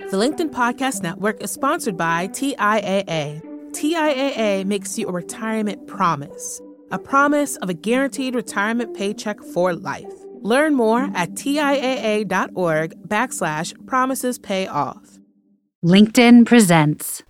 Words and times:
The 0.00 0.16
LinkedIn 0.16 0.50
Podcast 0.50 1.04
Network 1.04 1.40
is 1.40 1.52
sponsored 1.52 1.96
by 1.96 2.26
TIAA. 2.26 3.40
TIAA 3.70 4.64
makes 4.64 4.98
you 4.98 5.06
a 5.06 5.12
retirement 5.12 5.86
promise, 5.86 6.60
a 6.90 6.98
promise 6.98 7.54
of 7.58 7.68
a 7.68 7.74
guaranteed 7.74 8.34
retirement 8.34 8.96
paycheck 8.96 9.40
for 9.40 9.72
life. 9.72 10.12
Learn 10.40 10.74
more 10.74 11.08
at 11.14 11.30
TIAA.org 11.34 13.08
backslash 13.08 13.86
promises 13.86 14.36
pay 14.36 14.66
off. 14.66 15.20
LinkedIn 15.84 16.44
presents. 16.44 17.22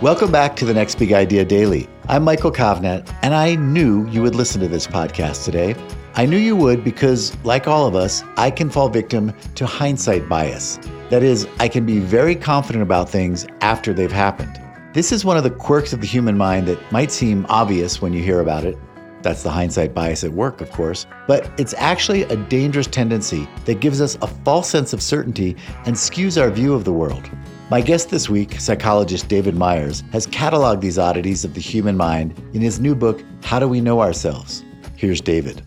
Welcome 0.00 0.30
back 0.30 0.54
to 0.56 0.64
the 0.64 0.72
Next 0.72 0.94
Big 0.96 1.12
Idea 1.12 1.44
Daily. 1.44 1.88
I'm 2.08 2.24
Michael 2.24 2.50
Kovnat, 2.50 3.14
and 3.22 3.32
I 3.32 3.54
knew 3.54 4.08
you 4.08 4.22
would 4.22 4.34
listen 4.34 4.60
to 4.60 4.66
this 4.66 4.88
podcast 4.88 5.44
today. 5.44 5.76
I 6.14 6.26
knew 6.26 6.36
you 6.36 6.56
would 6.56 6.82
because, 6.82 7.32
like 7.44 7.68
all 7.68 7.86
of 7.86 7.94
us, 7.94 8.24
I 8.36 8.50
can 8.50 8.70
fall 8.70 8.88
victim 8.88 9.32
to 9.54 9.66
hindsight 9.66 10.28
bias. 10.28 10.80
That 11.10 11.22
is, 11.22 11.46
I 11.60 11.68
can 11.68 11.86
be 11.86 12.00
very 12.00 12.34
confident 12.34 12.82
about 12.82 13.08
things 13.08 13.46
after 13.60 13.92
they've 13.92 14.10
happened. 14.10 14.60
This 14.92 15.12
is 15.12 15.24
one 15.24 15.36
of 15.36 15.44
the 15.44 15.50
quirks 15.50 15.92
of 15.92 16.00
the 16.00 16.08
human 16.08 16.36
mind 16.36 16.66
that 16.66 16.90
might 16.90 17.12
seem 17.12 17.46
obvious 17.48 18.02
when 18.02 18.12
you 18.12 18.22
hear 18.22 18.40
about 18.40 18.64
it. 18.64 18.76
That's 19.22 19.44
the 19.44 19.50
hindsight 19.50 19.94
bias 19.94 20.24
at 20.24 20.32
work, 20.32 20.60
of 20.60 20.72
course. 20.72 21.06
But 21.28 21.48
it's 21.56 21.74
actually 21.78 22.24
a 22.24 22.36
dangerous 22.36 22.88
tendency 22.88 23.48
that 23.64 23.78
gives 23.78 24.00
us 24.00 24.18
a 24.22 24.26
false 24.26 24.68
sense 24.68 24.92
of 24.92 25.00
certainty 25.00 25.56
and 25.86 25.94
skews 25.94 26.40
our 26.40 26.50
view 26.50 26.74
of 26.74 26.84
the 26.84 26.92
world. 26.92 27.30
My 27.72 27.80
guest 27.80 28.10
this 28.10 28.28
week, 28.28 28.60
psychologist 28.60 29.28
David 29.28 29.54
Myers, 29.54 30.04
has 30.12 30.26
cataloged 30.26 30.82
these 30.82 30.98
oddities 30.98 31.42
of 31.42 31.54
the 31.54 31.60
human 31.62 31.96
mind 31.96 32.38
in 32.52 32.60
his 32.60 32.78
new 32.78 32.94
book, 32.94 33.24
How 33.42 33.60
Do 33.60 33.66
We 33.66 33.80
Know 33.80 34.02
Ourselves? 34.02 34.62
Here's 34.94 35.22
David. 35.22 35.64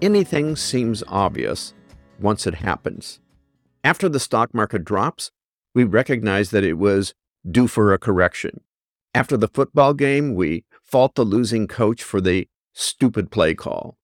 Anything 0.00 0.54
seems 0.54 1.02
obvious 1.08 1.74
once 2.20 2.46
it 2.46 2.54
happens. 2.54 3.18
After 3.82 4.08
the 4.08 4.20
stock 4.20 4.54
market 4.54 4.84
drops, 4.84 5.32
we 5.74 5.82
recognize 5.82 6.50
that 6.50 6.62
it 6.62 6.74
was 6.74 7.14
due 7.50 7.66
for 7.66 7.92
a 7.92 7.98
correction. 7.98 8.60
After 9.12 9.36
the 9.36 9.48
football 9.48 9.92
game, 9.92 10.36
we 10.36 10.66
fault 10.84 11.16
the 11.16 11.24
losing 11.24 11.66
coach 11.66 12.00
for 12.00 12.20
the 12.20 12.46
stupid 12.72 13.32
play 13.32 13.56
call. 13.56 13.98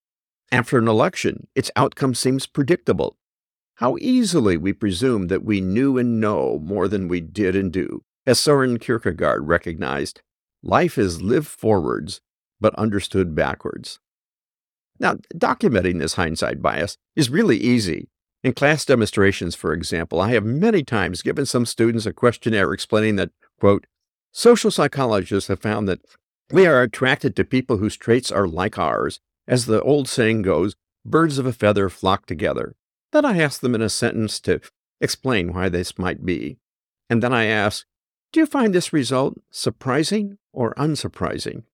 After 0.51 0.79
an 0.79 0.89
election, 0.89 1.47
its 1.55 1.70
outcome 1.77 2.12
seems 2.12 2.48
predictable. 2.48 3.17
How 3.81 3.97
easily 3.98 4.59
we 4.59 4.75
presume 4.75 5.28
that 5.28 5.42
we 5.42 5.62
knew 5.62 5.97
and 5.97 6.20
know 6.20 6.59
more 6.62 6.86
than 6.86 7.09
we 7.09 7.23
did 7.23 7.56
and 7.56 7.73
do. 7.73 8.03
As 8.27 8.39
Soren 8.39 8.78
Kierkegaard 8.78 9.48
recognized, 9.48 10.20
life 10.62 10.98
is 10.98 11.23
lived 11.23 11.47
forwards, 11.47 12.20
but 12.61 12.75
understood 12.75 13.34
backwards. 13.34 13.98
Now, 14.98 15.14
documenting 15.34 15.98
this 15.98 16.12
hindsight 16.12 16.61
bias 16.61 16.98
is 17.17 17.31
really 17.31 17.56
easy. 17.56 18.11
In 18.45 18.53
class 18.53 18.84
demonstrations, 18.84 19.55
for 19.55 19.73
example, 19.73 20.20
I 20.20 20.33
have 20.33 20.45
many 20.45 20.83
times 20.83 21.23
given 21.23 21.47
some 21.47 21.64
students 21.64 22.05
a 22.05 22.12
questionnaire 22.12 22.75
explaining 22.75 23.17
that, 23.17 23.31
quote, 23.58 23.86
social 24.31 24.70
psychologists 24.70 25.48
have 25.48 25.62
found 25.62 25.89
that 25.89 26.05
we 26.53 26.67
are 26.67 26.83
attracted 26.83 27.34
to 27.36 27.45
people 27.47 27.78
whose 27.78 27.97
traits 27.97 28.31
are 28.31 28.47
like 28.47 28.78
ours. 28.78 29.20
As 29.48 29.64
the 29.64 29.81
old 29.81 30.06
saying 30.06 30.42
goes, 30.42 30.77
birds 31.03 31.39
of 31.39 31.47
a 31.47 31.53
feather 31.55 31.89
flock 31.89 32.27
together. 32.27 32.77
Then 33.12 33.25
I 33.25 33.39
ask 33.39 33.61
them 33.61 33.75
in 33.75 33.83
a 33.83 33.89
sentence 33.89 34.41
to 34.41 34.61
explain 35.00 35.53
why 35.53 35.69
this 35.69 35.98
might 35.98 36.25
be. 36.25 36.58
And 37.08 37.22
then 37.22 37.33
I 37.33 37.47
ask, 37.47 37.86
Do 38.33 38.41
you 38.41 38.47
find 38.47 38.75
this 38.75 38.92
result 38.92 39.39
surprising 39.50 40.39
or 40.52 40.75
unsurprising? 40.75 41.64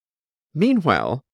Meanwhile, 0.54 1.24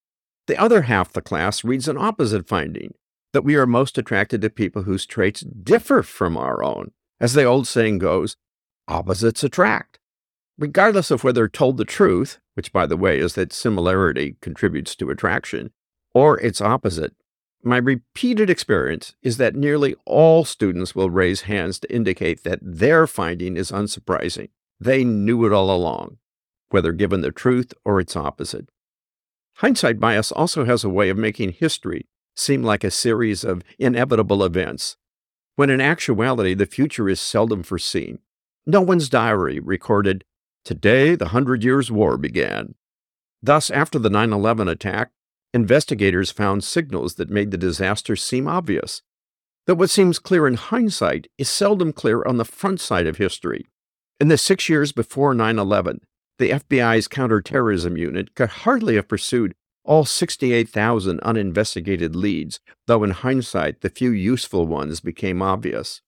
the 0.48 0.56
other 0.56 0.82
half 0.82 1.12
the 1.12 1.22
class 1.22 1.62
reads 1.62 1.86
an 1.86 1.96
opposite 1.96 2.48
finding 2.48 2.94
that 3.32 3.44
we 3.44 3.54
are 3.54 3.66
most 3.66 3.96
attracted 3.96 4.42
to 4.42 4.50
people 4.50 4.82
whose 4.82 5.06
traits 5.06 5.40
differ 5.40 6.02
from 6.02 6.36
our 6.36 6.62
own. 6.62 6.90
As 7.20 7.34
the 7.34 7.44
old 7.44 7.66
saying 7.66 7.98
goes, 7.98 8.36
opposites 8.88 9.44
attract. 9.44 10.00
Regardless 10.58 11.10
of 11.10 11.24
whether 11.24 11.48
told 11.48 11.76
the 11.76 11.84
truth, 11.84 12.38
which 12.54 12.72
by 12.72 12.86
the 12.86 12.96
way 12.96 13.18
is 13.18 13.34
that 13.34 13.52
similarity 13.52 14.36
contributes 14.40 14.94
to 14.96 15.10
attraction, 15.10 15.70
or 16.14 16.38
its 16.40 16.60
opposite, 16.60 17.14
my 17.64 17.76
repeated 17.76 18.50
experience 18.50 19.14
is 19.22 19.36
that 19.36 19.54
nearly 19.54 19.94
all 20.04 20.44
students 20.44 20.94
will 20.94 21.10
raise 21.10 21.42
hands 21.42 21.78
to 21.78 21.94
indicate 21.94 22.42
that 22.42 22.58
their 22.62 23.06
finding 23.06 23.56
is 23.56 23.70
unsurprising. 23.70 24.48
They 24.80 25.04
knew 25.04 25.46
it 25.46 25.52
all 25.52 25.74
along, 25.74 26.18
whether 26.70 26.92
given 26.92 27.20
the 27.20 27.30
truth 27.30 27.72
or 27.84 28.00
its 28.00 28.16
opposite. 28.16 28.68
Hindsight 29.56 30.00
bias 30.00 30.32
also 30.32 30.64
has 30.64 30.82
a 30.82 30.88
way 30.88 31.08
of 31.08 31.16
making 31.16 31.52
history 31.52 32.06
seem 32.34 32.62
like 32.62 32.82
a 32.82 32.90
series 32.90 33.44
of 33.44 33.62
inevitable 33.78 34.42
events, 34.42 34.96
when 35.56 35.70
in 35.70 35.80
actuality 35.80 36.54
the 36.54 36.66
future 36.66 37.08
is 37.08 37.20
seldom 37.20 37.62
foreseen. 37.62 38.18
No 38.66 38.80
one's 38.80 39.08
diary 39.08 39.60
recorded, 39.60 40.24
Today 40.64 41.16
the 41.16 41.28
Hundred 41.28 41.64
Years' 41.64 41.90
War 41.90 42.16
began. 42.16 42.76
Thus, 43.42 43.68
after 43.70 43.98
the 43.98 44.10
9 44.10 44.32
11 44.32 44.68
attack, 44.68 45.10
investigators 45.54 46.30
found 46.30 46.64
signals 46.64 47.14
that 47.14 47.30
made 47.30 47.50
the 47.50 47.58
disaster 47.58 48.16
seem 48.16 48.48
obvious. 48.48 49.02
That 49.66 49.76
what 49.76 49.90
seems 49.90 50.18
clear 50.18 50.46
in 50.46 50.54
hindsight 50.54 51.28
is 51.38 51.48
seldom 51.48 51.92
clear 51.92 52.24
on 52.24 52.36
the 52.36 52.44
front 52.44 52.80
side 52.80 53.06
of 53.06 53.18
history. 53.18 53.66
In 54.18 54.28
the 54.28 54.38
six 54.38 54.68
years 54.68 54.92
before 54.92 55.34
9 55.34 55.58
11, 55.58 56.00
the 56.38 56.50
FBI's 56.50 57.08
counterterrorism 57.08 57.96
unit 57.96 58.34
could 58.34 58.48
hardly 58.48 58.96
have 58.96 59.08
pursued 59.08 59.54
all 59.84 60.04
68,000 60.04 61.20
uninvestigated 61.20 62.14
leads, 62.14 62.60
though 62.86 63.04
in 63.04 63.10
hindsight 63.10 63.80
the 63.80 63.90
few 63.90 64.10
useful 64.10 64.66
ones 64.66 65.00
became 65.00 65.42
obvious. 65.42 66.02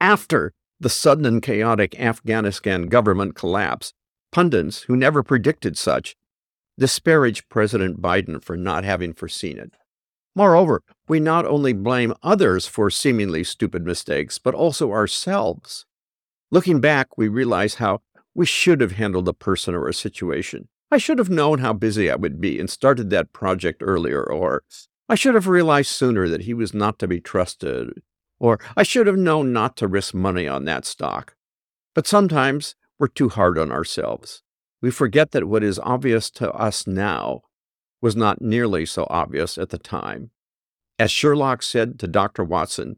After 0.00 0.52
the 0.78 0.88
sudden 0.88 1.24
and 1.24 1.42
chaotic 1.42 1.98
Afghanistan 1.98 2.86
government 2.88 3.34
collapse, 3.34 3.92
pundits 4.30 4.82
who 4.82 4.96
never 4.96 5.22
predicted 5.22 5.78
such 5.78 6.14
disparage 6.78 7.48
President 7.48 8.00
Biden 8.00 8.42
for 8.42 8.56
not 8.56 8.84
having 8.84 9.12
foreseen 9.12 9.58
it. 9.58 9.72
Moreover, 10.34 10.82
we 11.08 11.18
not 11.18 11.46
only 11.46 11.72
blame 11.72 12.12
others 12.22 12.66
for 12.66 12.90
seemingly 12.90 13.42
stupid 13.42 13.86
mistakes, 13.86 14.38
but 14.38 14.54
also 14.54 14.92
ourselves. 14.92 15.86
Looking 16.50 16.80
back, 16.80 17.16
we 17.16 17.28
realize 17.28 17.76
how 17.76 18.02
we 18.34 18.44
should 18.44 18.82
have 18.82 18.92
handled 18.92 19.28
a 19.28 19.32
person 19.32 19.74
or 19.74 19.88
a 19.88 19.94
situation. 19.94 20.68
I 20.90 20.98
should 20.98 21.18
have 21.18 21.30
known 21.30 21.60
how 21.60 21.72
busy 21.72 22.10
I 22.10 22.16
would 22.16 22.40
be 22.40 22.60
and 22.60 22.68
started 22.68 23.08
that 23.10 23.32
project 23.32 23.82
earlier, 23.82 24.22
or 24.22 24.62
I 25.08 25.14
should 25.14 25.34
have 25.34 25.48
realized 25.48 25.90
sooner 25.90 26.28
that 26.28 26.42
he 26.42 26.52
was 26.52 26.74
not 26.74 26.98
to 26.98 27.08
be 27.08 27.20
trusted, 27.20 28.02
or 28.38 28.60
I 28.76 28.82
should 28.82 29.06
have 29.06 29.16
known 29.16 29.52
not 29.52 29.76
to 29.78 29.88
risk 29.88 30.12
money 30.12 30.46
on 30.46 30.66
that 30.66 30.84
stock. 30.84 31.34
But 31.94 32.06
sometimes 32.06 32.74
we're 32.98 33.08
too 33.08 33.30
hard 33.30 33.58
on 33.58 33.72
ourselves 33.72 34.42
we 34.82 34.90
forget 34.90 35.32
that 35.32 35.48
what 35.48 35.62
is 35.62 35.78
obvious 35.78 36.30
to 36.30 36.52
us 36.52 36.86
now 36.86 37.42
was 38.02 38.14
not 38.14 38.42
nearly 38.42 38.84
so 38.86 39.06
obvious 39.08 39.56
at 39.58 39.70
the 39.70 39.78
time. 39.78 40.30
As 40.98 41.10
Sherlock 41.10 41.62
said 41.62 41.98
to 42.00 42.06
Dr. 42.06 42.44
Watson, 42.44 42.96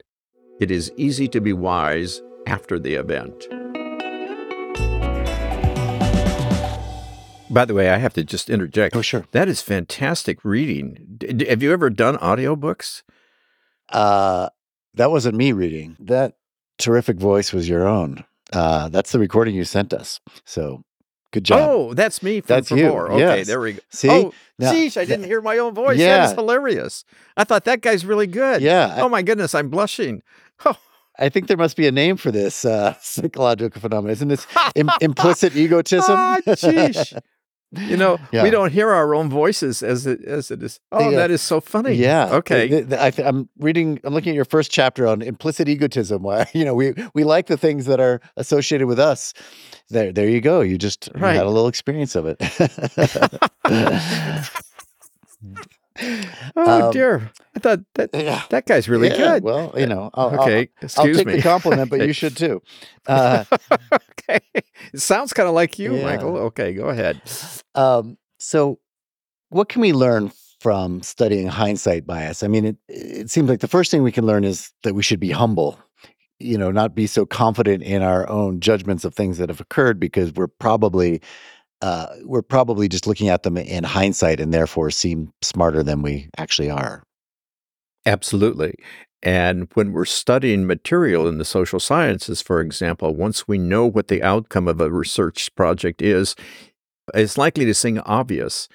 it 0.61 0.71
is 0.71 0.93
easy 0.97 1.29
to 1.29 1.41
be 1.41 1.53
wise 1.53 2.21
after 2.47 2.79
the 2.79 2.95
event. 2.95 3.47
By 7.51 7.65
the 7.65 7.75
way, 7.75 7.89
I 7.89 7.97
have 7.97 8.13
to 8.15 8.25
just 8.25 8.51
interject. 8.51 8.95
Oh, 8.95 9.03
sure. 9.03 9.25
That 9.33 9.49
is 9.49 9.63
fantastic 9.63 10.45
reading. 10.45 11.17
D- 11.17 11.47
have 11.47 11.63
you 11.63 11.73
ever 11.73 11.89
done 11.89 12.19
audiobooks? 12.19 13.03
Uh, 13.89 14.51
that 14.95 15.11
wasn't 15.11 15.37
me 15.37 15.53
reading. 15.53 15.97
That 15.99 16.35
terrific 16.77 17.19
voice 17.19 17.53
was 17.53 17.69
your 17.69 17.87
own. 17.87 18.25
Uh, 18.53 18.89
that's 18.89 19.13
the 19.13 19.19
recording 19.19 19.55
you 19.55 19.65
sent 19.65 19.95
us. 19.95 20.21
So 20.45 20.83
Good 21.33 21.45
job. 21.45 21.61
Oh, 21.71 21.95
that's 21.95 22.23
me 22.23 22.41
from 22.41 22.47
That's 22.57 22.71
you. 22.71 22.77
before. 22.85 23.13
Okay, 23.13 23.39
Yes. 23.39 23.47
there 23.47 23.61
we 23.61 23.75
go. 23.75 23.81
See? 23.91 24.09
Oh, 24.09 24.33
Now- 24.59 24.73
sheesh, 24.73 24.97
I 24.97 25.05
didn't 25.05 25.25
hear 25.27 25.43
my 25.43 25.59
own 25.59 25.75
voice. 25.75 25.99
That 25.99 26.03
Yeah. 26.03 26.25
is 26.27 26.33
hilarious. 26.33 27.05
I 27.37 27.45
thought 27.45 27.65
that 27.65 27.83
guy's 27.83 28.07
really 28.07 28.27
good. 28.27 28.63
Yeah, 28.63 28.95
I- 28.97 29.01
Oh 29.03 29.09
my 29.11 29.21
goodness, 29.23 29.55
I'm 29.55 29.69
blushing. 29.69 30.23
Oh, 30.65 30.75
I 31.19 31.29
think 31.29 31.49
there 31.49 31.57
must 31.57 31.77
be 31.77 31.87
a 31.87 31.93
name 31.93 32.17
for 32.17 32.31
this 32.31 32.65
uh, 32.65 32.95
psychological 33.03 33.81
phenomenon. 33.81 34.13
Isn't 34.13 34.29
this 34.29 34.47
Im- 34.75 34.89
implicit 35.03 35.55
egotism? 35.55 36.05
Ah, 36.17 36.39
sheesh. 36.47 37.19
You 37.73 37.97
know, 37.99 38.19
Yeah. 38.33 38.43
we 38.45 38.51
don't 38.51 38.73
hear 38.73 38.89
our 38.91 39.15
own 39.15 39.29
voices 39.29 39.83
as 39.83 40.07
it 40.07 40.25
as 40.25 40.51
it 40.51 40.63
is. 40.63 40.81
Oh, 40.91 41.11
Yeah. 41.11 41.17
that 41.19 41.31
is 41.31 41.43
so 41.43 41.61
funny. 41.61 41.93
Yeah. 41.95 42.29
Okay. 42.37 42.85
I 42.99 43.11
th- 43.11 43.27
I'm 43.29 43.49
reading. 43.59 44.01
I'm 44.05 44.15
looking 44.15 44.31
at 44.31 44.37
your 44.37 44.47
first 44.47 44.71
chapter 44.71 45.07
on 45.07 45.21
implicit 45.23 45.69
egotism. 45.69 46.23
Why 46.29 46.47
you 46.55 46.65
know 46.65 46.75
we 46.75 46.95
we 47.15 47.25
like 47.25 47.47
the 47.47 47.59
things 47.59 47.85
that 47.87 48.01
are 48.01 48.21
associated 48.37 48.87
with 48.87 48.99
us. 48.99 49.35
There, 49.91 50.13
there 50.13 50.29
you 50.29 50.41
go. 50.41 50.61
You 50.63 50.79
just 50.79 51.09
you 51.15 51.21
Right. 51.21 51.35
had 51.37 51.45
a 51.47 51.51
little 51.51 51.69
experience 51.69 52.15
of 52.17 52.27
it. 52.27 52.39
Mm. 55.41 55.63
Oh 56.57 56.87
Um, 56.87 56.93
dear. 56.93 57.31
I 57.57 57.59
thought 57.61 57.81
that 57.95 58.11
yeah. 58.15 58.43
that 58.51 58.67
guy's 58.67 58.89
really 58.89 59.09
Yeah, 59.09 59.17
good. 59.17 59.43
Well, 59.45 59.75
you 59.77 59.87
know. 59.87 60.11
I'll, 60.15 60.31
I'll- 60.31 60.41
okay. 60.43 60.59
I'll, 60.59 60.85
excuse 60.85 61.17
take 61.17 61.27
me. 61.27 61.37
the 61.37 61.43
compliment, 61.43 61.91
but 61.91 62.07
you 62.07 62.13
should 62.13 62.37
too. 62.45 62.63
Uh, 63.07 63.45
okay. 63.93 64.41
It 64.93 65.01
sounds 65.01 65.33
kind 65.33 65.49
of 65.49 65.55
like 65.55 65.79
you, 65.79 65.97
Yeah. 65.97 66.05
Michael. 66.05 66.37
Okay, 66.39 66.73
go 66.75 66.89
ahead. 66.89 67.21
um, 67.75 68.17
so, 68.39 68.79
what 69.51 69.69
can 69.69 69.81
we 69.81 69.93
learn 69.93 70.31
from 70.61 71.03
studying 71.03 71.47
hindsight 71.49 72.07
bias? 72.07 72.43
I 72.43 72.49
mean, 72.49 72.65
it, 72.65 72.77
it 72.89 73.31
seems 73.31 73.49
like 73.49 73.61
the 73.61 73.69
first 73.69 73.91
thing 73.91 74.03
we 74.03 74.13
can 74.13 74.27
learn 74.27 74.45
is 74.45 74.73
that 74.85 74.95
we 74.95 75.03
should 75.03 75.21
be 75.21 75.31
humble, 75.31 75.79
you 76.39 76.57
know, 76.59 76.71
not 76.71 76.95
be 76.95 77.07
so 77.09 77.27
confident 77.27 77.83
in 77.83 78.03
our 78.03 78.29
own 78.29 78.61
judgments 78.61 79.05
of 79.05 79.15
things 79.15 79.39
that 79.39 79.49
have 79.49 79.61
occurred 79.61 79.99
because 79.99 80.33
we're 80.35 80.47
probably 80.47 81.21
uh, 81.81 82.07
we're 82.25 82.43
probably 82.43 82.89
just 82.89 83.07
looking 83.07 83.29
at 83.29 83.43
them 83.43 83.57
in 83.57 83.85
hindsight 83.85 84.41
and 84.41 84.53
therefore 84.53 84.91
seem 84.91 85.33
smarter 85.43 85.83
than 85.83 86.03
we 86.03 86.29
actually 86.37 86.71
are. 86.71 87.03
Absolutely. 88.07 88.75
And 89.23 89.69
when 89.75 89.93
we're 89.93 90.05
studying 90.05 90.67
material 90.67 91.27
in 91.27 91.39
the 91.39 91.45
social 91.45 91.81
sciences, 91.81 92.41
for 92.41 92.61
example, 92.61 93.15
once 93.15 93.49
we 93.49 93.59
know 93.59 93.85
what 93.85 94.09
the 94.09 94.23
outcome 94.23 94.69
of 94.69 94.81
a 94.81 94.91
research 94.91 95.55
project 95.57 96.01
is, 96.01 96.37
it's 97.15 97.39
likely 97.39 97.65
to 97.65 97.75
seem 97.75 98.01
obvious. 98.07 98.69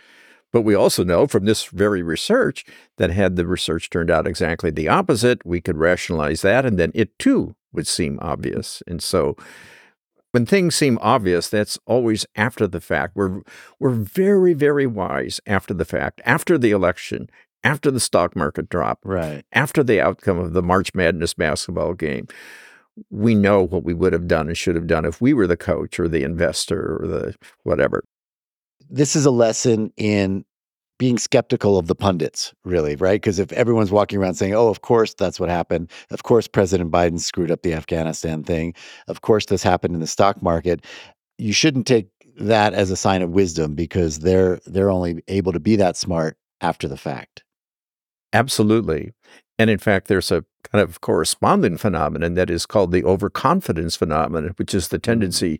But 0.51 0.61
we 0.61 0.75
also 0.75 1.03
know 1.03 1.27
from 1.27 1.45
this 1.45 1.65
very 1.65 2.03
research 2.03 2.65
that 2.97 3.09
had 3.09 3.35
the 3.35 3.47
research 3.47 3.89
turned 3.89 4.11
out 4.11 4.27
exactly 4.27 4.69
the 4.69 4.87
opposite, 4.87 5.45
we 5.45 5.61
could 5.61 5.77
rationalize 5.77 6.41
that, 6.43 6.65
and 6.65 6.77
then 6.77 6.91
it 6.93 7.17
too 7.17 7.55
would 7.71 7.87
seem 7.87 8.19
obvious. 8.21 8.83
And 8.85 9.01
so 9.01 9.35
when 10.33 10.47
things 10.47 10.75
seem 10.75 10.97
obvious, 10.99 11.47
that's 11.47 11.77
always 11.85 12.25
after 12.35 12.65
the 12.65 12.81
fact. 12.81 13.15
We're, 13.15 13.43
we're 13.79 13.91
very, 13.91 14.53
very 14.53 14.87
wise 14.87 15.39
after 15.45 15.75
the 15.75 15.85
fact, 15.85 16.21
after 16.25 16.57
the 16.57 16.71
election, 16.71 17.29
after 17.63 17.91
the 17.91 17.99
stock 17.99 18.35
market 18.35 18.67
drop, 18.67 18.97
right? 19.03 19.45
After 19.53 19.83
the 19.83 20.01
outcome 20.01 20.39
of 20.39 20.53
the 20.53 20.63
March 20.63 20.95
Madness 20.95 21.35
basketball 21.35 21.93
game, 21.93 22.27
we 23.11 23.35
know 23.35 23.61
what 23.61 23.83
we 23.83 23.93
would 23.93 24.11
have 24.11 24.27
done 24.27 24.47
and 24.47 24.57
should 24.57 24.75
have 24.75 24.87
done 24.87 25.05
if 25.05 25.21
we 25.21 25.33
were 25.33 25.45
the 25.45 25.55
coach 25.55 25.99
or 25.99 26.07
the 26.07 26.23
investor 26.23 26.97
or 26.99 27.07
the 27.07 27.35
whatever. 27.61 28.03
This 28.89 29.15
is 29.15 29.27
a 29.27 29.31
lesson 29.31 29.93
in 29.97 30.45
being 31.03 31.17
skeptical 31.17 31.77
of 31.77 31.87
the 31.87 31.95
pundits, 31.95 32.53
really, 32.63 32.95
right? 32.95 33.19
Because 33.19 33.37
if 33.37 33.51
everyone's 33.51 33.91
walking 33.91 34.17
around 34.17 34.35
saying, 34.35 34.55
oh, 34.55 34.69
of 34.69 34.83
course 34.83 35.13
that's 35.13 35.37
what 35.37 35.49
happened. 35.49 35.91
Of 36.11 36.23
course, 36.23 36.47
President 36.47 36.91
Biden 36.91 37.19
screwed 37.19 37.51
up 37.51 37.61
the 37.61 37.73
Afghanistan 37.73 38.41
thing. 38.41 38.73
Of 39.09 39.19
course, 39.19 39.47
this 39.47 39.63
happened 39.63 39.95
in 39.95 39.99
the 39.99 40.07
stock 40.07 40.41
market. 40.41 40.85
You 41.37 41.51
shouldn't 41.51 41.87
take 41.87 42.07
that 42.37 42.73
as 42.73 42.89
a 42.89 42.95
sign 42.95 43.21
of 43.21 43.31
wisdom 43.31 43.75
because 43.75 44.19
they're 44.19 44.61
they're 44.65 44.89
only 44.89 45.21
able 45.27 45.51
to 45.51 45.59
be 45.59 45.75
that 45.75 45.97
smart 45.97 46.37
after 46.61 46.87
the 46.87 46.95
fact. 46.95 47.43
Absolutely. 48.31 49.11
And 49.59 49.69
in 49.69 49.79
fact, 49.79 50.07
there's 50.07 50.31
a 50.31 50.45
kind 50.71 50.81
of 50.81 51.01
corresponding 51.01 51.75
phenomenon 51.75 52.35
that 52.35 52.49
is 52.49 52.65
called 52.65 52.93
the 52.93 53.03
overconfidence 53.03 53.97
phenomenon, 53.97 54.53
which 54.55 54.73
is 54.73 54.87
the 54.87 54.99
mm. 54.99 55.03
tendency 55.03 55.59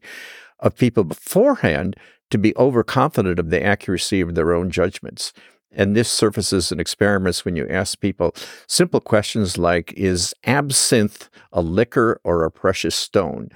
of 0.60 0.78
people 0.78 1.04
beforehand 1.04 1.96
to 2.30 2.38
be 2.38 2.56
overconfident 2.58 3.40
of 3.40 3.50
the 3.50 3.64
accuracy 3.64 4.22
of 4.22 4.36
their 4.36 4.54
own 4.54 4.72
judgments. 4.72 5.34
And 5.76 5.96
this 5.96 6.10
surfaces 6.10 6.72
in 6.72 6.80
experiments 6.80 7.46
when 7.46 7.56
you 7.56 7.68
ask 7.70 8.00
people 8.00 8.34
simple 8.68 9.00
questions 9.00 9.58
like 9.58 9.94
Is 9.94 10.34
absinthe 10.46 11.30
a 11.52 11.62
liquor 11.62 12.20
or 12.24 12.44
a 12.44 12.52
precious 12.52 12.96
stone? 12.96 13.50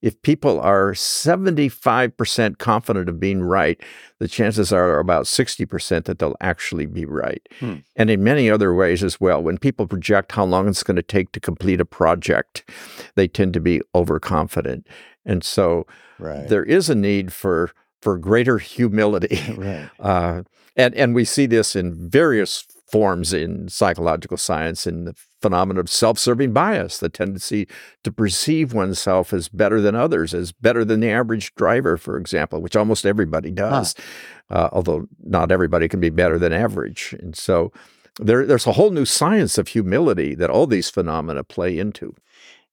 If 0.00 0.20
people 0.22 0.60
are 0.60 0.92
75% 0.92 2.58
confident 2.58 3.08
of 3.08 3.18
being 3.18 3.42
right, 3.42 3.82
the 4.20 4.28
chances 4.28 4.72
are 4.72 5.00
about 5.00 5.24
60% 5.24 6.04
that 6.04 6.20
they'll 6.20 6.36
actually 6.40 6.86
be 6.86 7.04
right. 7.04 7.42
Hmm. 7.58 7.76
And 7.96 8.08
in 8.08 8.22
many 8.22 8.48
other 8.48 8.72
ways 8.72 9.02
as 9.02 9.20
well, 9.20 9.42
when 9.42 9.58
people 9.58 9.88
project 9.88 10.32
how 10.32 10.44
long 10.44 10.68
it's 10.68 10.84
going 10.84 10.96
to 10.96 11.02
take 11.02 11.32
to 11.32 11.40
complete 11.40 11.80
a 11.80 11.84
project, 11.84 12.70
they 13.16 13.26
tend 13.26 13.54
to 13.54 13.60
be 13.60 13.80
overconfident. 13.92 14.86
And 15.24 15.42
so 15.42 15.86
right. 16.18 16.48
there 16.48 16.64
is 16.64 16.88
a 16.88 16.94
need 16.94 17.32
for 17.32 17.72
for 18.02 18.18
greater 18.18 18.58
humility. 18.58 19.40
right. 19.56 19.90
Uh, 20.00 20.42
and 20.76 20.94
and 20.94 21.14
we 21.14 21.24
see 21.24 21.46
this 21.46 21.74
in 21.74 22.08
various 22.08 22.64
forms 22.90 23.32
in 23.32 23.68
psychological 23.68 24.36
science 24.36 24.86
in 24.86 25.04
the 25.04 25.14
phenomenon 25.42 25.80
of 25.80 25.90
self-serving 25.90 26.52
bias, 26.52 26.98
the 26.98 27.08
tendency 27.08 27.68
to 28.02 28.10
perceive 28.10 28.72
oneself 28.72 29.32
as 29.32 29.48
better 29.48 29.80
than 29.80 29.94
others, 29.94 30.32
as 30.32 30.52
better 30.52 30.84
than 30.84 31.00
the 31.00 31.10
average 31.10 31.54
driver, 31.54 31.96
for 31.96 32.16
example, 32.16 32.62
which 32.62 32.76
almost 32.76 33.04
everybody 33.04 33.50
does, 33.50 33.94
huh. 34.48 34.54
uh, 34.54 34.68
although 34.72 35.06
not 35.24 35.52
everybody 35.52 35.88
can 35.88 36.00
be 36.00 36.10
better 36.10 36.38
than 36.38 36.52
average. 36.52 37.14
And 37.20 37.36
so 37.36 37.72
there, 38.18 38.46
there's 38.46 38.66
a 38.66 38.72
whole 38.72 38.90
new 38.90 39.04
science 39.04 39.58
of 39.58 39.68
humility 39.68 40.34
that 40.36 40.50
all 40.50 40.66
these 40.66 40.90
phenomena 40.90 41.44
play 41.44 41.78
into. 41.78 42.14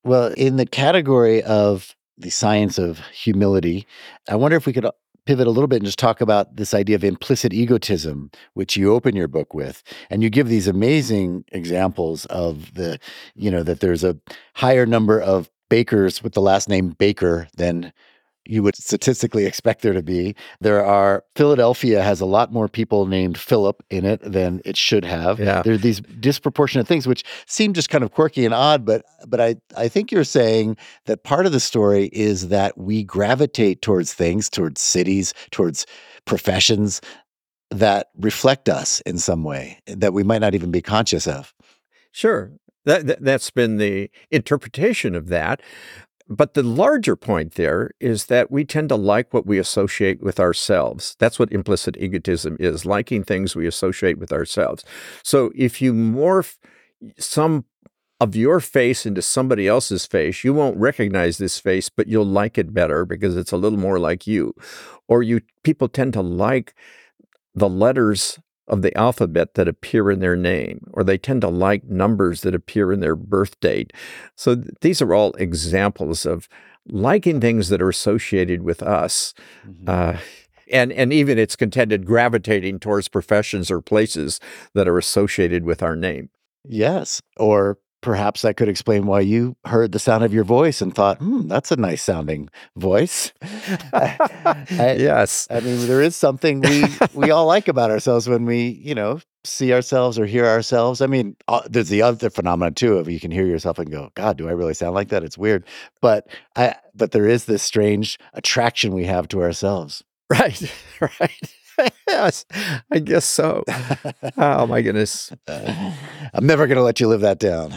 Well, 0.03 0.33
in 0.37 0.57
the 0.57 0.65
category 0.65 1.43
of 1.43 1.95
the 2.17 2.29
science 2.29 2.77
of 2.77 2.99
humility, 3.07 3.85
I 4.29 4.35
wonder 4.35 4.55
if 4.55 4.65
we 4.65 4.73
could 4.73 4.87
pivot 5.25 5.47
a 5.47 5.51
little 5.51 5.67
bit 5.67 5.77
and 5.77 5.85
just 5.85 5.99
talk 5.99 6.21
about 6.21 6.55
this 6.55 6.73
idea 6.73 6.95
of 6.95 7.03
implicit 7.03 7.53
egotism, 7.53 8.31
which 8.53 8.77
you 8.77 8.93
open 8.93 9.15
your 9.15 9.27
book 9.27 9.53
with. 9.53 9.83
And 10.09 10.21
you 10.23 10.29
give 10.29 10.47
these 10.47 10.67
amazing 10.67 11.45
examples 11.51 12.25
of 12.27 12.73
the, 12.75 12.99
you 13.35 13.49
know, 13.49 13.63
that 13.63 13.79
there's 13.79 14.03
a 14.03 14.17
higher 14.53 14.85
number 14.85 15.19
of 15.19 15.49
bakers 15.69 16.23
with 16.23 16.33
the 16.33 16.41
last 16.41 16.69
name 16.69 16.89
Baker 16.89 17.47
than 17.57 17.91
you 18.45 18.63
would 18.63 18.75
statistically 18.75 19.45
expect 19.45 19.81
there 19.81 19.93
to 19.93 20.03
be. 20.03 20.35
There 20.61 20.85
are 20.85 21.23
Philadelphia 21.35 22.01
has 22.01 22.21
a 22.21 22.25
lot 22.25 22.51
more 22.51 22.67
people 22.67 23.05
named 23.05 23.37
Philip 23.37 23.83
in 23.89 24.05
it 24.05 24.21
than 24.23 24.61
it 24.65 24.77
should 24.77 25.05
have. 25.05 25.39
Yeah. 25.39 25.61
There 25.61 25.73
are 25.73 25.77
these 25.77 26.01
disproportionate 26.19 26.87
things 26.87 27.07
which 27.07 27.23
seem 27.47 27.73
just 27.73 27.89
kind 27.89 28.03
of 28.03 28.11
quirky 28.11 28.45
and 28.45 28.53
odd, 28.53 28.85
but 28.85 29.03
but 29.27 29.41
I 29.41 29.55
I 29.75 29.87
think 29.87 30.11
you're 30.11 30.23
saying 30.23 30.77
that 31.05 31.23
part 31.23 31.45
of 31.45 31.51
the 31.51 31.59
story 31.59 32.09
is 32.13 32.49
that 32.49 32.77
we 32.77 33.03
gravitate 33.03 33.81
towards 33.81 34.13
things, 34.13 34.49
towards 34.49 34.81
cities, 34.81 35.33
towards 35.51 35.85
professions 36.25 37.01
that 37.71 38.07
reflect 38.17 38.69
us 38.69 39.01
in 39.01 39.17
some 39.17 39.43
way 39.43 39.79
that 39.87 40.13
we 40.13 40.23
might 40.23 40.41
not 40.41 40.55
even 40.55 40.71
be 40.71 40.81
conscious 40.81 41.27
of. 41.27 41.53
Sure. 42.11 42.51
That, 42.85 43.07
that, 43.07 43.25
has 43.25 43.49
been 43.49 43.77
the 43.77 44.11
interpretation 44.29 45.15
of 45.15 45.29
that. 45.29 45.61
But 46.27 46.55
the 46.55 46.63
larger 46.63 47.15
point 47.15 47.53
there 47.53 47.91
is 47.99 48.25
that 48.25 48.49
we 48.49 48.65
tend 48.65 48.89
to 48.89 48.95
like 48.95 49.33
what 49.33 49.45
we 49.45 49.59
associate 49.59 50.21
with 50.21 50.39
ourselves. 50.39 51.15
That's 51.19 51.37
what 51.37 51.51
implicit 51.51 51.97
egotism 51.97 52.57
is 52.59 52.85
liking 52.85 53.23
things 53.23 53.55
we 53.55 53.67
associate 53.67 54.17
with 54.17 54.31
ourselves. 54.31 54.83
So 55.23 55.51
if 55.55 55.81
you 55.81 55.93
morph 55.93 56.57
some 57.19 57.65
of 58.19 58.35
your 58.35 58.59
face 58.59 59.05
into 59.05 59.21
somebody 59.21 59.67
else's 59.67 60.05
face, 60.05 60.43
you 60.43 60.53
won't 60.53 60.77
recognize 60.77 61.37
this 61.37 61.59
face, 61.59 61.89
but 61.89 62.07
you'll 62.07 62.25
like 62.25 62.57
it 62.57 62.73
better 62.73 63.05
because 63.05 63.35
it's 63.35 63.51
a 63.51 63.57
little 63.57 63.77
more 63.77 63.99
like 63.99 64.25
you. 64.25 64.55
Or 65.07 65.21
you 65.21 65.41
people 65.63 65.89
tend 65.89 66.13
to 66.13 66.21
like 66.21 66.73
the 67.53 67.69
letters 67.69 68.39
of 68.67 68.81
the 68.81 68.95
alphabet 68.97 69.53
that 69.53 69.67
appear 69.67 70.09
in 70.09 70.19
their 70.19 70.35
name, 70.35 70.87
or 70.93 71.03
they 71.03 71.17
tend 71.17 71.41
to 71.41 71.49
like 71.49 71.83
numbers 71.85 72.41
that 72.41 72.55
appear 72.55 72.91
in 72.91 72.99
their 72.99 73.15
birth 73.15 73.59
date. 73.59 73.93
So 74.35 74.55
th- 74.55 74.67
these 74.81 75.01
are 75.01 75.13
all 75.13 75.33
examples 75.33 76.25
of 76.25 76.49
liking 76.87 77.39
things 77.39 77.69
that 77.69 77.81
are 77.81 77.89
associated 77.89 78.63
with 78.63 78.81
us. 78.81 79.33
Mm-hmm. 79.67 79.87
Uh, 79.87 80.17
and, 80.71 80.91
and 80.91 81.13
even 81.13 81.37
it's 81.37 81.55
contended 81.55 82.05
gravitating 82.05 82.79
towards 82.79 83.07
professions 83.07 83.69
or 83.69 83.81
places 83.81 84.39
that 84.73 84.87
are 84.87 84.97
associated 84.97 85.63
with 85.63 85.83
our 85.83 85.95
name. 85.95 86.29
Yes. 86.67 87.21
Or 87.37 87.77
perhaps 88.05 88.43
that 88.43 88.55
could 88.55 88.69
explain 88.69 89.07
why 89.07 89.19
you 89.19 89.57
heard 89.65 89.91
the 89.91 89.97
sound 89.97 90.23
of 90.23 90.31
your 90.31 90.43
voice 90.43 90.79
and 90.79 90.93
thought, 90.93 91.17
hmm, 91.17 91.47
that's 91.47 91.71
a 91.71 91.75
nice 91.75 92.03
sounding 92.03 92.47
voice. 92.75 93.33
I, 93.41 94.95
yes. 94.99 95.47
I 95.49 95.59
mean, 95.59 95.87
there 95.87 96.03
is 96.03 96.15
something 96.15 96.61
we, 96.61 96.85
we 97.15 97.31
all 97.31 97.47
like 97.47 97.67
about 97.67 97.89
ourselves 97.89 98.29
when 98.29 98.45
we, 98.45 98.67
you 98.67 98.93
know, 98.93 99.21
see 99.43 99.73
ourselves 99.73 100.19
or 100.19 100.27
hear 100.27 100.45
ourselves. 100.45 101.01
I 101.01 101.07
mean, 101.07 101.35
uh, 101.47 101.61
there's 101.67 101.89
the 101.89 102.03
other 102.03 102.29
phenomenon 102.29 102.75
too 102.75 102.99
of 102.99 103.09
you 103.09 103.19
can 103.19 103.31
hear 103.31 103.47
yourself 103.47 103.79
and 103.79 103.89
go, 103.89 104.11
God, 104.13 104.37
do 104.37 104.47
I 104.47 104.51
really 104.51 104.75
sound 104.75 104.93
like 104.93 105.09
that? 105.09 105.23
It's 105.23 105.37
weird. 105.37 105.65
But 105.99 106.27
I, 106.55 106.75
but 106.93 107.11
there 107.11 107.27
is 107.27 107.45
this 107.45 107.63
strange 107.63 108.19
attraction 108.35 108.93
we 108.93 109.05
have 109.05 109.27
to 109.29 109.41
ourselves. 109.41 110.03
Right. 110.29 110.73
Right. 111.01 111.54
yes, 112.07 112.45
I 112.91 112.99
guess 112.99 113.25
so. 113.25 113.63
Oh 114.37 114.67
my 114.67 114.81
goodness. 114.81 115.31
I'm 115.47 116.45
never 116.45 116.67
going 116.67 116.77
to 116.77 116.83
let 116.83 116.99
you 116.99 117.07
live 117.07 117.21
that 117.21 117.39
down. 117.39 117.71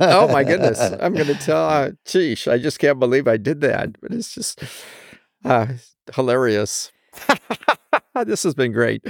oh 0.00 0.28
my 0.28 0.44
goodness. 0.44 0.80
I'm 1.00 1.14
going 1.14 1.26
to 1.26 1.34
tell, 1.34 1.68
uh, 1.68 1.90
geesh, 2.04 2.50
I 2.50 2.58
just 2.58 2.78
can't 2.78 2.98
believe 2.98 3.28
I 3.28 3.36
did 3.36 3.60
that. 3.62 4.00
But 4.00 4.12
it's 4.12 4.34
just 4.34 4.62
uh, 5.44 5.66
hilarious. 6.14 6.92
this 8.24 8.42
has 8.42 8.54
been 8.54 8.72
great. 8.72 9.04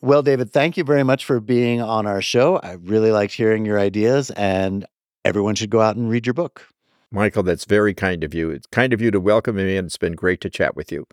Well, 0.00 0.22
David, 0.22 0.52
thank 0.52 0.76
you 0.76 0.84
very 0.84 1.02
much 1.02 1.24
for 1.24 1.40
being 1.40 1.80
on 1.80 2.06
our 2.06 2.22
show. 2.22 2.56
I 2.56 2.72
really 2.74 3.10
liked 3.10 3.34
hearing 3.34 3.64
your 3.64 3.80
ideas, 3.80 4.30
and 4.30 4.86
everyone 5.24 5.56
should 5.56 5.70
go 5.70 5.80
out 5.80 5.96
and 5.96 6.08
read 6.08 6.26
your 6.26 6.34
book. 6.34 6.68
Michael, 7.10 7.42
that's 7.42 7.64
very 7.64 7.94
kind 7.94 8.22
of 8.22 8.34
you. 8.34 8.50
It's 8.50 8.66
kind 8.68 8.92
of 8.92 9.00
you 9.00 9.10
to 9.10 9.18
welcome 9.18 9.56
me, 9.56 9.76
and 9.76 9.86
it's 9.86 9.96
been 9.96 10.12
great 10.12 10.40
to 10.42 10.50
chat 10.50 10.76
with 10.76 10.92
you. 10.92 11.06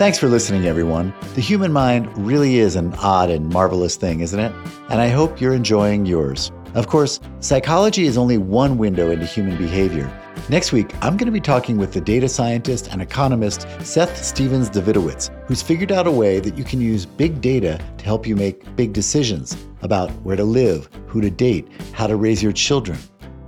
Thanks 0.00 0.18
for 0.18 0.28
listening, 0.28 0.64
everyone. 0.64 1.12
The 1.34 1.42
human 1.42 1.74
mind 1.74 2.08
really 2.16 2.58
is 2.58 2.74
an 2.74 2.94
odd 2.94 3.28
and 3.28 3.52
marvelous 3.52 3.96
thing, 3.96 4.20
isn't 4.20 4.40
it? 4.40 4.50
And 4.88 4.98
I 4.98 5.08
hope 5.08 5.42
you're 5.42 5.52
enjoying 5.52 6.06
yours. 6.06 6.50
Of 6.72 6.86
course, 6.86 7.20
psychology 7.40 8.06
is 8.06 8.16
only 8.16 8.38
one 8.38 8.78
window 8.78 9.10
into 9.10 9.26
human 9.26 9.58
behavior. 9.58 10.10
Next 10.48 10.72
week, 10.72 10.94
I'm 11.02 11.18
going 11.18 11.26
to 11.26 11.30
be 11.30 11.38
talking 11.38 11.76
with 11.76 11.92
the 11.92 12.00
data 12.00 12.30
scientist 12.30 12.88
and 12.90 13.02
economist 13.02 13.66
Seth 13.82 14.24
Stephens 14.24 14.70
Davidowitz, 14.70 15.28
who's 15.46 15.60
figured 15.60 15.92
out 15.92 16.06
a 16.06 16.10
way 16.10 16.40
that 16.40 16.56
you 16.56 16.64
can 16.64 16.80
use 16.80 17.04
big 17.04 17.42
data 17.42 17.78
to 17.98 18.04
help 18.06 18.26
you 18.26 18.34
make 18.34 18.74
big 18.76 18.94
decisions 18.94 19.54
about 19.82 20.10
where 20.22 20.36
to 20.36 20.44
live, 20.44 20.88
who 21.08 21.20
to 21.20 21.30
date, 21.30 21.68
how 21.92 22.06
to 22.06 22.16
raise 22.16 22.42
your 22.42 22.52
children. 22.52 22.98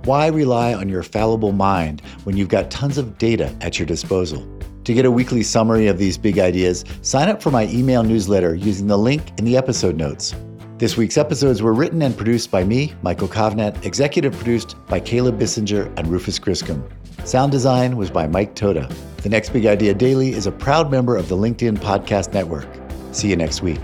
Why 0.05 0.27
rely 0.27 0.75
on 0.75 0.87
your 0.87 1.01
fallible 1.01 1.53
mind 1.53 2.01
when 2.25 2.37
you've 2.37 2.49
got 2.49 2.69
tons 2.69 2.99
of 2.99 3.17
data 3.17 3.55
at 3.61 3.79
your 3.79 3.87
disposal? 3.87 4.47
To 4.83 4.93
get 4.93 5.05
a 5.05 5.11
weekly 5.11 5.43
summary 5.43 5.87
of 5.87 5.97
these 5.97 6.17
big 6.17 6.39
ideas, 6.39 6.83
sign 7.01 7.29
up 7.29 7.41
for 7.41 7.51
my 7.51 7.67
email 7.67 8.03
newsletter 8.03 8.53
using 8.53 8.87
the 8.87 8.97
link 8.97 9.31
in 9.37 9.45
the 9.45 9.55
episode 9.55 9.95
notes. 9.95 10.35
This 10.77 10.97
week's 10.97 11.17
episodes 11.17 11.61
were 11.61 11.73
written 11.73 12.01
and 12.01 12.17
produced 12.17 12.51
by 12.51 12.65
me, 12.65 12.93
Michael 13.01 13.29
Kovnat, 13.29 13.85
executive 13.85 14.33
produced 14.33 14.75
by 14.87 14.99
Caleb 14.99 15.39
Bissinger 15.39 15.85
and 15.97 16.07
Rufus 16.07 16.37
Griscom. 16.37 16.83
Sound 17.25 17.53
design 17.53 17.95
was 17.95 18.11
by 18.11 18.27
Mike 18.27 18.55
Toda. 18.55 18.89
The 19.21 19.29
Next 19.29 19.53
Big 19.53 19.65
Idea 19.65 19.93
Daily 19.93 20.33
is 20.33 20.47
a 20.47 20.51
proud 20.51 20.91
member 20.91 21.15
of 21.15 21.29
the 21.29 21.37
LinkedIn 21.37 21.77
Podcast 21.77 22.33
Network. 22.33 22.67
See 23.13 23.29
you 23.29 23.37
next 23.37 23.61
week. 23.61 23.79